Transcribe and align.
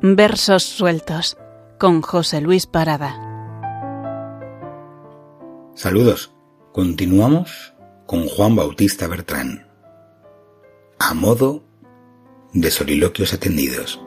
Versos 0.00 0.62
sueltos 0.62 1.36
con 1.76 2.02
José 2.02 2.40
Luis 2.40 2.66
Parada. 2.66 3.16
Saludos. 5.74 6.32
Continuamos 6.72 7.74
con 8.06 8.28
Juan 8.28 8.54
Bautista 8.54 9.08
Bertrán. 9.08 9.66
A 11.00 11.14
modo 11.14 11.64
de 12.52 12.70
soliloquios 12.70 13.34
atendidos. 13.34 14.00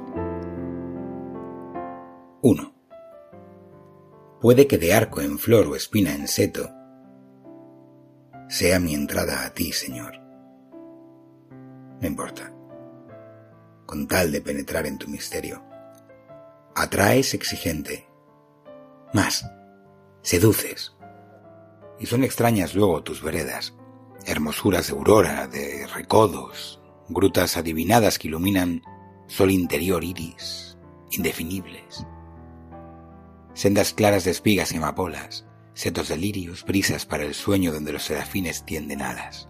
1. 2.42 2.74
Puede 4.40 4.68
que 4.68 4.78
de 4.78 4.94
arco 4.94 5.20
en 5.20 5.38
flor 5.38 5.68
o 5.68 5.76
espina 5.76 6.16
en 6.16 6.30
seto 6.30 6.70
sea 8.48 8.80
mi 8.80 8.94
entrada 8.94 9.46
a 9.46 9.54
ti, 9.54 9.74
Señor. 9.74 10.14
No 12.00 12.08
importa. 12.08 12.54
Con 13.86 14.08
tal 14.08 14.32
de 14.32 14.40
penetrar 14.40 14.88
en 14.88 14.98
tu 14.98 15.10
misterio. 15.10 15.70
Atraes 16.82 17.36
exigente. 17.36 18.08
Más. 19.14 19.46
Seduces. 20.24 20.96
Y 22.00 22.08
son 22.08 22.24
extrañas 22.24 22.74
luego 22.74 23.04
tus 23.04 23.22
veredas. 23.22 23.76
Hermosuras 24.26 24.88
de 24.88 24.94
aurora, 24.94 25.48
de 25.48 25.86
recodos, 25.86 26.82
grutas 27.08 27.56
adivinadas 27.56 28.18
que 28.18 28.30
iluminan 28.30 28.82
sol 29.28 29.52
interior 29.52 30.04
iris, 30.04 30.80
indefinibles. 31.12 32.04
Sendas 33.54 33.94
claras 33.94 34.24
de 34.24 34.32
espigas 34.32 34.72
y 34.72 34.78
amapolas, 34.78 35.46
setos 35.76 36.08
de 36.08 36.18
lirios, 36.18 36.66
brisas 36.66 37.06
para 37.06 37.26
el 37.26 37.36
sueño 37.36 37.72
donde 37.72 37.94
los 37.94 38.06
serafines 38.06 38.66
tienden 38.66 39.04
alas. 39.04 39.48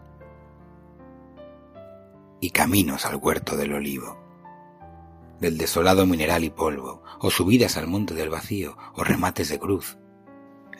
Y 2.41 2.49
caminos 2.49 3.05
al 3.05 3.15
huerto 3.15 3.55
del 3.55 3.71
olivo, 3.71 4.19
del 5.41 5.57
desolado 5.57 6.05
mineral 6.05 6.43
y 6.43 6.51
polvo, 6.51 7.03
o 7.19 7.31
subidas 7.31 7.75
al 7.75 7.87
monte 7.87 8.13
del 8.13 8.29
vacío, 8.29 8.77
o 8.93 9.03
remates 9.03 9.49
de 9.49 9.59
cruz, 9.59 9.97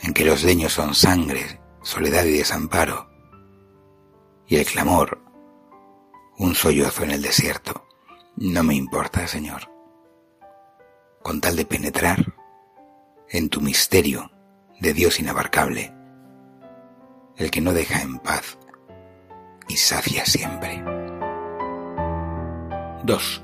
en 0.04 0.14
que 0.14 0.24
los 0.24 0.44
leños 0.44 0.74
son 0.74 0.94
sangre, 0.94 1.60
soledad 1.82 2.24
y 2.26 2.38
desamparo, 2.38 3.10
y 4.48 4.58
el 4.58 4.66
clamor, 4.66 5.20
un 6.38 6.54
sollozo 6.54 7.04
en 7.04 7.12
el 7.12 7.22
desierto. 7.22 7.88
No 8.38 8.64
me 8.64 8.76
importa, 8.76 9.28
Señor. 9.28 9.70
Con 11.22 11.42
tal 11.42 11.56
de 11.56 11.66
penetrar 11.66 12.34
en 13.30 13.50
tu 13.50 13.62
misterio 13.62 14.32
de 14.80 14.94
Dios 14.94 15.20
inabarcable, 15.20 15.94
el 17.38 17.50
que 17.50 17.62
no 17.62 17.74
deja 17.74 18.02
en 18.02 18.20
paz 18.20 18.58
y 19.68 19.78
sacia 19.78 20.26
siempre. 20.26 20.84
2. 23.04 23.44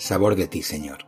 Sabor 0.00 0.34
de 0.34 0.48
ti, 0.48 0.62
Señor. 0.62 1.06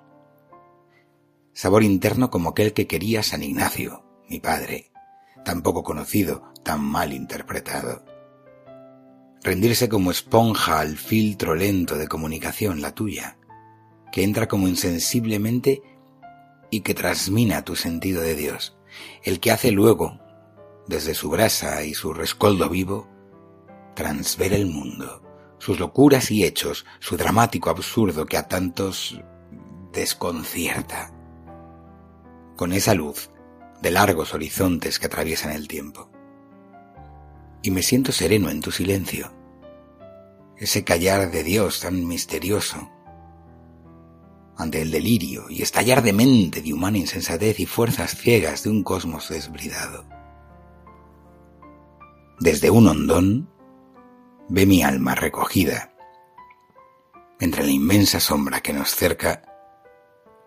Sabor 1.54 1.82
interno 1.82 2.30
como 2.30 2.50
aquel 2.50 2.74
que 2.74 2.86
quería 2.86 3.22
San 3.22 3.42
Ignacio, 3.42 4.04
mi 4.28 4.38
padre, 4.38 4.92
tan 5.46 5.62
poco 5.62 5.82
conocido, 5.82 6.52
tan 6.62 6.84
mal 6.84 7.14
interpretado. 7.14 8.04
Rendirse 9.42 9.88
como 9.88 10.10
esponja 10.10 10.80
al 10.80 10.98
filtro 10.98 11.54
lento 11.54 11.96
de 11.96 12.06
comunicación, 12.06 12.82
la 12.82 12.94
tuya, 12.94 13.38
que 14.12 14.24
entra 14.24 14.46
como 14.46 14.68
insensiblemente 14.68 15.82
y 16.70 16.80
que 16.80 16.92
trasmina 16.92 17.64
tu 17.64 17.76
sentido 17.76 18.20
de 18.20 18.34
Dios, 18.34 18.76
el 19.24 19.40
que 19.40 19.52
hace 19.52 19.72
luego, 19.72 20.20
desde 20.86 21.14
su 21.14 21.30
brasa 21.30 21.82
y 21.82 21.94
su 21.94 22.12
rescoldo 22.12 22.68
vivo, 22.68 23.08
transver 23.94 24.52
el 24.52 24.66
mundo, 24.66 25.22
sus 25.62 25.78
locuras 25.78 26.32
y 26.32 26.42
hechos, 26.42 26.84
su 26.98 27.16
dramático 27.16 27.70
absurdo 27.70 28.27
que 28.27 28.36
a 28.36 28.48
tantos 28.48 29.20
desconcierta, 29.92 31.12
con 32.56 32.72
esa 32.72 32.94
luz 32.94 33.31
de 33.81 33.92
largos 33.92 34.34
horizontes 34.34 34.98
que 34.98 35.06
atraviesan 35.06 35.53
el 35.53 35.69
tiempo. 35.69 36.10
Y 37.62 37.70
me 37.70 37.84
siento 37.84 38.10
sereno 38.10 38.50
en 38.50 38.60
tu 38.60 38.72
silencio, 38.72 39.32
ese 40.56 40.82
callar 40.82 41.31
de 41.31 41.44
Dios 41.44 41.78
tan 41.78 42.08
misterioso, 42.08 42.91
ante 44.56 44.82
el 44.82 44.91
delirio 44.91 45.48
y 45.48 45.62
estallar 45.62 46.03
de 46.03 46.12
mente 46.12 46.60
de 46.60 46.72
humana 46.72 46.98
insensatez 46.98 47.60
y 47.60 47.66
fuerzas 47.66 48.16
ciegas 48.16 48.64
de 48.64 48.70
un 48.70 48.82
cosmos 48.82 49.28
desbridado. 49.28 50.06
Desde 52.41 52.69
un 52.69 52.88
hondón 52.88 53.51
ve 54.54 54.66
mi 54.66 54.82
alma 54.82 55.14
recogida, 55.14 55.94
entre 57.40 57.64
la 57.64 57.70
inmensa 57.70 58.20
sombra 58.20 58.60
que 58.60 58.74
nos 58.74 58.94
cerca, 58.94 59.42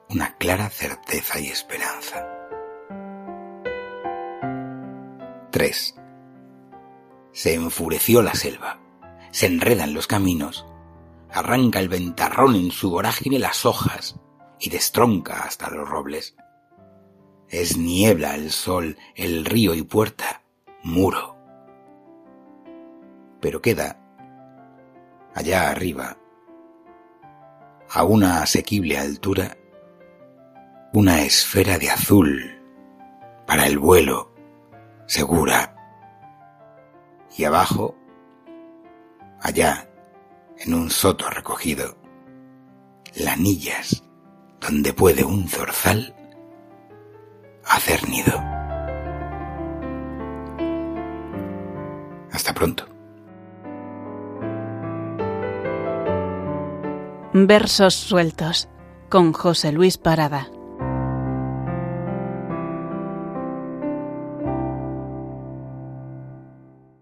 una 0.09 0.37
clara 0.37 0.69
certeza 0.69 1.39
y 1.39 1.47
esperanza. 1.47 2.23
3. 5.49 5.95
Se 7.31 7.55
enfureció 7.55 8.21
la 8.21 8.35
selva, 8.35 8.79
se 9.31 9.47
enredan 9.47 9.95
los 9.95 10.05
caminos, 10.05 10.67
arranca 11.31 11.79
el 11.79 11.89
ventarrón 11.89 12.53
en 12.53 12.69
su 12.69 12.91
vorágine 12.91 13.39
las 13.39 13.65
hojas 13.65 14.19
y 14.59 14.69
destronca 14.69 15.45
hasta 15.45 15.71
los 15.71 15.89
robles. 15.89 16.35
Es 17.49 17.75
niebla 17.75 18.35
el 18.35 18.51
sol, 18.51 18.99
el 19.15 19.45
río 19.45 19.73
y 19.73 19.81
puerta, 19.81 20.43
muro. 20.83 21.34
Pero 23.39 23.61
queda, 23.61 23.97
allá 25.33 25.69
arriba, 25.69 26.17
a 27.89 28.03
una 28.03 28.41
asequible 28.41 28.97
altura, 28.97 29.57
una 30.93 31.21
esfera 31.21 31.77
de 31.77 31.89
azul 31.89 32.61
para 33.45 33.67
el 33.67 33.77
vuelo, 33.77 34.33
segura. 35.07 35.75
Y 37.37 37.43
abajo, 37.43 37.95
allá, 39.41 39.89
en 40.57 40.73
un 40.73 40.89
soto 40.89 41.29
recogido, 41.29 41.97
lanillas 43.15 44.03
donde 44.61 44.93
puede 44.93 45.23
un 45.23 45.47
zorzal 45.47 46.15
hacer 47.65 48.07
nido. 48.09 48.33
Hasta 52.31 52.53
pronto. 52.53 52.94
Versos 57.37 57.95
sueltos 57.95 58.69
con 59.09 59.33
José 59.33 59.73
Luis 59.73 59.97
Parada. 59.97 60.47